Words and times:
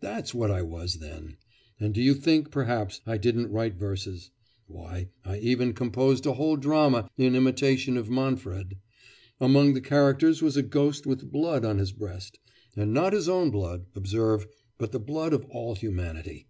That's 0.00 0.34
what 0.34 0.50
I 0.50 0.60
was 0.60 0.96
then. 0.98 1.38
And 1.80 1.94
do 1.94 2.02
you 2.02 2.12
think, 2.12 2.50
perhaps, 2.50 3.00
I 3.06 3.16
didn't 3.16 3.50
write 3.50 3.74
verses? 3.74 4.30
Why, 4.66 5.08
I 5.24 5.38
even 5.38 5.72
composed 5.72 6.26
a 6.26 6.34
whole 6.34 6.58
drama 6.58 7.08
in 7.16 7.34
imitation 7.34 7.96
of 7.96 8.10
Manfred. 8.10 8.76
Among 9.40 9.72
the 9.72 9.80
characters 9.80 10.42
was 10.42 10.58
a 10.58 10.62
ghost 10.62 11.06
with 11.06 11.32
blood 11.32 11.64
on 11.64 11.78
his 11.78 11.92
breast, 11.92 12.38
and 12.76 12.92
not 12.92 13.14
his 13.14 13.30
own 13.30 13.50
blood, 13.50 13.86
observe, 13.96 14.46
but 14.76 14.92
the 14.92 15.00
blood 15.00 15.32
of 15.32 15.46
all 15.46 15.74
humanity.... 15.74 16.48